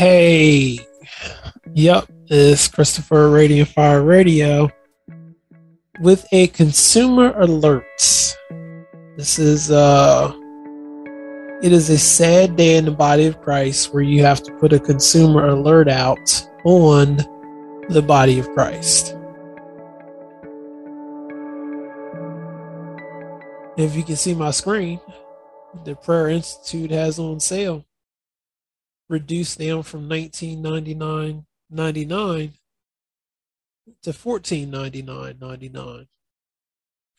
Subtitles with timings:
[0.00, 0.78] Hey,
[1.74, 4.70] yep, it's Christopher Radiant Fire Radio
[6.00, 7.84] with a consumer alert.
[9.18, 10.32] This is uh
[11.62, 14.72] it is a sad day in the body of Christ where you have to put
[14.72, 17.16] a consumer alert out on
[17.90, 19.14] the body of Christ.
[23.76, 24.98] If you can see my screen,
[25.84, 27.84] the Prayer Institute has on sale
[29.10, 32.52] reduced down from 1999.99
[34.02, 36.06] to 14.99.99.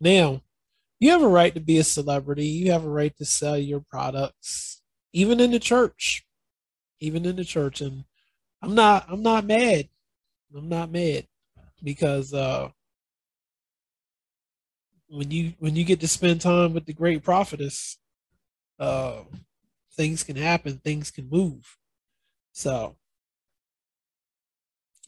[0.00, 0.42] Now,
[0.98, 2.46] you have a right to be a celebrity.
[2.46, 4.82] You have a right to sell your products,
[5.12, 6.26] even in the church,
[7.00, 7.80] even in the church.
[7.80, 8.04] And
[8.60, 9.88] I'm not, I'm not mad.
[10.54, 11.26] I'm not mad
[11.82, 12.68] because uh,
[15.08, 17.98] when you when you get to spend time with the great prophetess,
[18.78, 19.20] uh,
[19.96, 21.76] things can happen, things can move.
[22.52, 22.96] So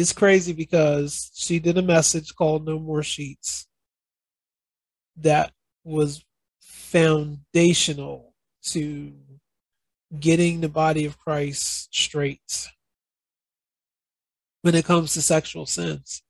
[0.01, 3.67] it's crazy because she did a message called No More Sheets
[5.19, 5.53] that
[5.85, 6.25] was
[6.63, 9.13] foundational to
[10.19, 12.69] getting the body of Christ straight
[14.63, 16.23] when it comes to sexual sins.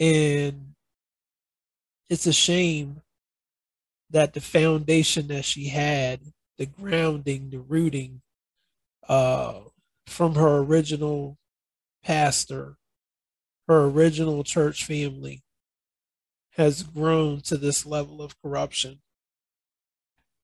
[0.00, 0.74] And
[2.10, 3.00] it's a shame
[4.10, 6.20] that the foundation that she had,
[6.58, 8.22] the grounding, the rooting
[9.08, 9.60] uh,
[10.06, 11.38] from her original
[12.02, 12.76] pastor
[13.68, 15.42] her original church family
[16.56, 19.00] has grown to this level of corruption.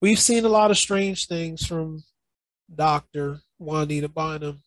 [0.00, 2.02] We've seen a lot of strange things from
[2.74, 3.40] Dr.
[3.58, 4.62] Juanita Bynum,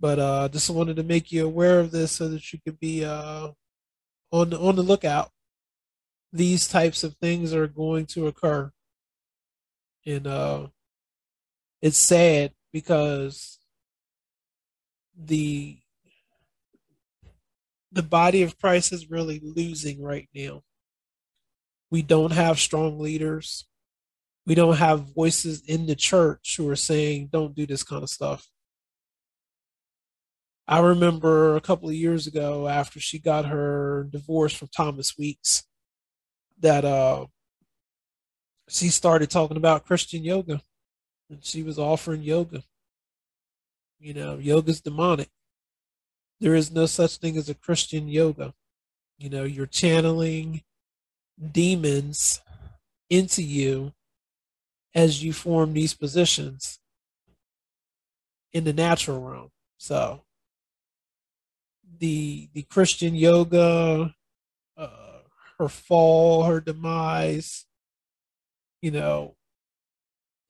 [0.00, 3.04] but uh, just wanted to make you aware of this so that you could be
[3.04, 3.48] uh,
[4.32, 5.30] on on the lookout.
[6.32, 8.72] These types of things are going to occur,
[10.06, 10.68] and uh,
[11.82, 13.58] it's sad because
[15.16, 15.79] the
[17.92, 20.62] the body of Christ is really losing right now.
[21.90, 23.66] We don't have strong leaders.
[24.46, 28.10] We don't have voices in the church who are saying, don't do this kind of
[28.10, 28.48] stuff.
[30.68, 35.64] I remember a couple of years ago after she got her divorce from Thomas Weeks
[36.60, 37.26] that uh
[38.68, 40.60] she started talking about Christian yoga
[41.28, 42.62] and she was offering yoga.
[43.98, 45.28] You know, yoga's demonic.
[46.40, 48.54] There is no such thing as a Christian yoga.
[49.18, 50.62] You know, you're channeling
[51.52, 52.40] demons
[53.10, 53.92] into you
[54.94, 56.78] as you form these positions
[58.52, 59.50] in the natural realm.
[59.76, 60.22] So
[61.98, 64.14] the the Christian yoga,
[64.76, 65.18] uh,
[65.58, 67.66] her fall, her demise,
[68.80, 69.36] you know,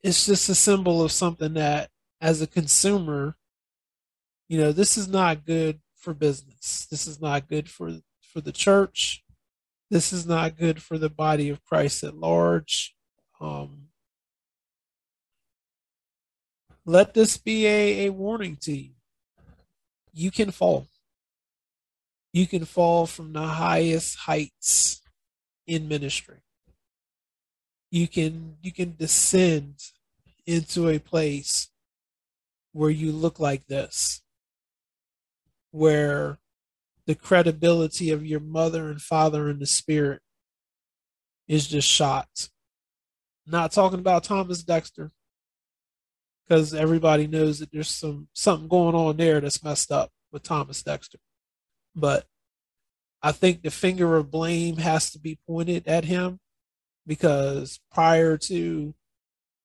[0.02, 1.90] it's just a symbol of something that
[2.20, 3.36] as a consumer
[4.50, 6.88] you know, this is not good for business.
[6.90, 9.22] This is not good for for the church.
[9.90, 12.96] This is not good for the body of Christ at large.
[13.40, 13.90] Um,
[16.84, 18.90] let this be a, a warning to you.
[20.12, 20.88] You can fall.
[22.32, 25.00] You can fall from the highest heights
[25.64, 26.42] in ministry.
[27.88, 29.76] You can you can descend
[30.44, 31.68] into a place
[32.72, 34.22] where you look like this
[35.70, 36.38] where
[37.06, 40.20] the credibility of your mother and father in the spirit
[41.48, 42.48] is just shot.
[43.46, 45.10] Not talking about Thomas Dexter,
[46.46, 50.82] because everybody knows that there's some something going on there that's messed up with Thomas
[50.82, 51.18] Dexter.
[51.94, 52.26] But
[53.22, 56.40] I think the finger of blame has to be pointed at him
[57.06, 58.94] because prior to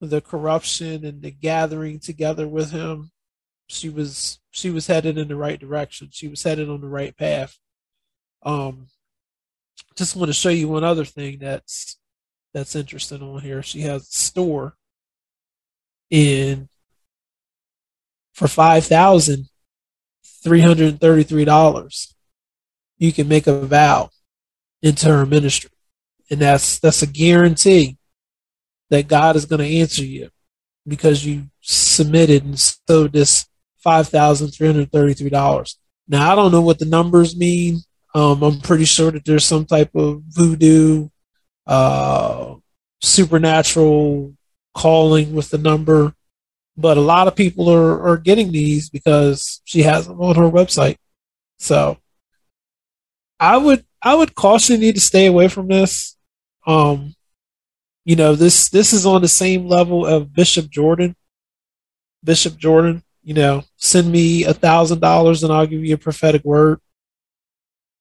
[0.02, 3.12] the corruption and the gathering together with him,
[3.68, 6.10] she was she was headed in the right direction.
[6.12, 7.58] She was headed on the right path.
[8.44, 8.88] Um,
[9.96, 11.98] just want to show you one other thing that's
[12.54, 13.62] that's interesting on here.
[13.64, 14.76] She has a store
[16.10, 16.70] in
[18.34, 19.50] for five thousand
[20.44, 22.16] three hundred and thirty three dollars.
[22.98, 24.10] You can make a vow
[24.82, 25.72] into her ministry,
[26.30, 27.98] and that's that's a guarantee
[28.90, 30.30] that God is going to answer you
[30.88, 33.48] because you submitted and sowed this
[33.86, 35.80] five thousand three hundred thirty three dollars.
[36.08, 37.80] Now I don't know what the numbers mean.
[38.16, 41.10] Um, I'm pretty sure that there's some type of voodoo,
[41.68, 42.56] uh,
[43.02, 44.34] supernatural
[44.74, 46.14] calling with the number,
[46.76, 50.50] but a lot of people are, are getting these because she has them on her
[50.50, 50.98] website.
[51.60, 51.98] So
[53.40, 56.18] I would I would caution you to stay away from this.
[56.66, 57.16] Um,
[58.04, 61.16] you know this this is on the same level of Bishop Jordan.
[62.24, 66.46] Bishop Jordan, you know, send me a thousand dollars and I'll give you a prophetic
[66.46, 66.80] word.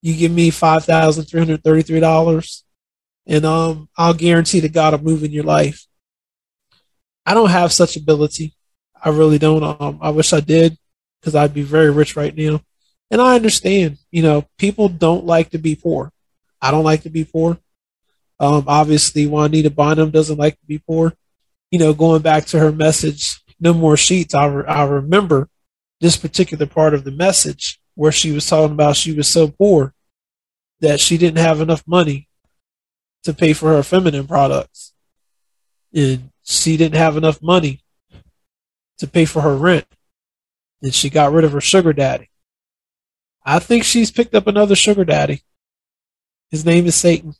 [0.03, 2.63] You give me five thousand three hundred thirty-three dollars,
[3.25, 5.87] and um, I'll guarantee that God will move in your life.
[7.25, 8.53] I don't have such ability.
[9.03, 9.63] I really don't.
[9.63, 10.77] Um, I wish I did
[11.19, 12.61] because I'd be very rich right now.
[13.09, 16.11] And I understand, you know, people don't like to be poor.
[16.61, 17.57] I don't like to be poor.
[18.39, 21.13] Um, obviously, Juanita Bynum doesn't like to be poor.
[21.71, 24.33] You know, going back to her message, no more sheets.
[24.33, 25.49] I, re- I remember
[26.01, 29.93] this particular part of the message where she was talking about she was so poor
[30.81, 32.27] that she didn't have enough money
[33.23, 34.93] to pay for her feminine products.
[35.93, 37.81] And she didn't have enough money
[38.99, 39.85] to pay for her rent.
[40.81, 42.29] And she got rid of her sugar daddy.
[43.43, 45.41] I think she's picked up another sugar daddy.
[46.51, 47.35] His name is Satan.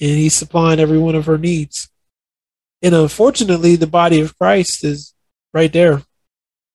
[0.00, 1.90] And he's supplying every one of her needs.
[2.82, 5.14] And unfortunately, the body of Christ is
[5.52, 6.02] right there.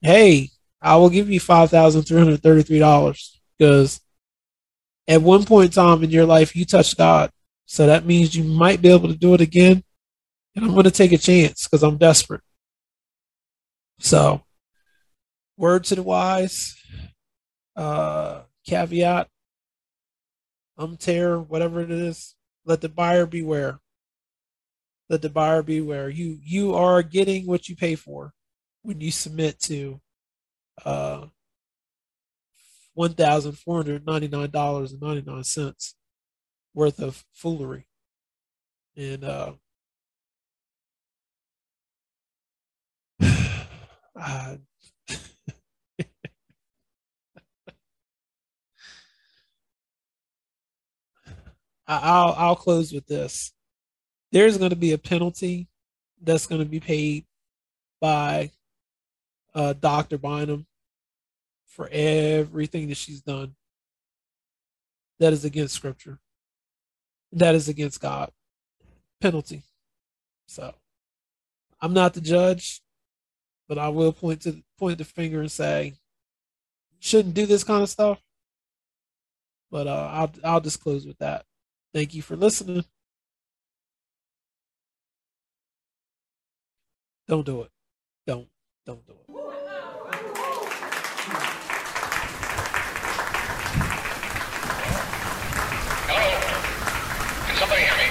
[0.02, 0.50] Hey,
[0.82, 4.02] I will give you $5,333 because
[5.08, 7.32] at one point in time in your life, you touched God.
[7.66, 9.84] So that means you might be able to do it again.
[10.56, 12.42] And I'm going to take a chance because I'm desperate.
[14.00, 14.42] So,
[15.58, 16.76] word to the wise,
[17.76, 19.28] uh, caveat,
[20.78, 22.36] um, tear, whatever it is,
[22.66, 23.80] let the buyer beware.
[25.10, 26.10] Let the buyer beware.
[26.10, 28.34] You you are getting what you pay for
[28.86, 30.00] when you submit to
[30.86, 31.26] uh
[32.94, 35.96] one thousand four hundred ninety nine dollars and ninety nine cents
[36.74, 37.88] worth of foolery.
[38.96, 39.54] And uh
[44.20, 44.56] uh,
[51.88, 53.52] I'll I'll close with this.
[54.32, 55.68] There's going to be a penalty
[56.22, 57.26] that's going to be paid
[58.02, 58.52] by
[59.56, 60.20] uh, Dr.
[60.20, 60.68] Bynum
[61.66, 63.56] for everything that she's done.
[65.20, 66.20] That is against Scripture.
[67.32, 68.32] That is against God.
[69.22, 69.64] Penalty.
[70.48, 70.76] So,
[71.82, 72.82] I'm not the judge
[73.68, 75.94] but I will point to point the finger and say,
[77.00, 78.22] shouldn't do this kind of stuff.
[79.72, 81.46] But uh, I'll I'll just close with that.
[81.94, 82.86] Thank you for listening.
[87.28, 87.72] Don't do it.
[88.28, 88.48] Don't
[88.86, 89.26] don't do it.
[96.08, 96.30] Hello.
[97.48, 98.08] Can somebody hear me?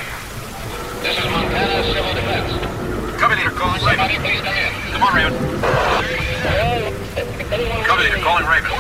[1.02, 2.74] This is Montana Civil Defense.
[3.20, 3.78] Cover leader calling.
[3.78, 5.32] Somebody please come on, Raven.
[7.84, 8.70] Cover leader, calling Raven.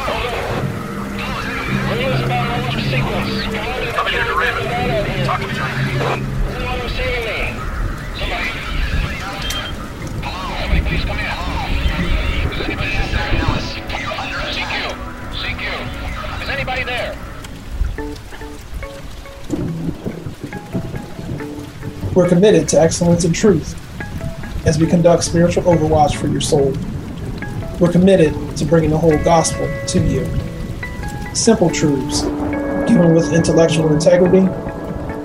[3.94, 4.64] Cover leader to Raven.
[5.24, 5.54] Talk to me.
[10.60, 11.26] Somebody please come in.
[12.52, 13.30] Is anybody there?
[13.40, 13.82] Ellis, you
[14.54, 14.74] CQ.
[15.34, 15.62] CQ.
[16.42, 17.12] Is anybody there?
[22.14, 23.74] We're committed to excellence and truth
[24.66, 26.72] as we conduct spiritual overwatch for your soul.
[27.80, 30.24] We're committed to bringing the whole gospel to you.
[31.34, 32.22] Simple truths,
[32.88, 34.46] given with intellectual integrity,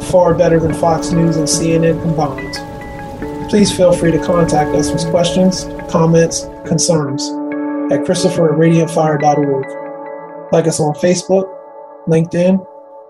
[0.08, 3.50] far better than Fox News and CNN combined.
[3.50, 7.29] Please feel free to contact us with questions, comments, concerns
[7.91, 10.51] at Christopher at radiantfire.org.
[10.51, 11.46] Like us on Facebook,
[12.08, 12.65] LinkedIn,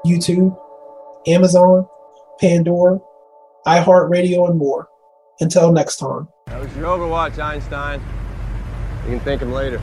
[0.06, 0.58] YouTube,
[1.28, 1.88] Amazon,
[2.40, 3.00] Pandora,
[3.66, 4.89] iHeartRadio, and more.
[5.42, 6.28] Until next time.
[6.48, 8.02] That was your Overwatch, Einstein.
[9.06, 9.82] You can thank him later.